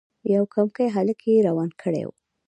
[0.33, 2.13] یو کمکی هلک یې روان کړی وو.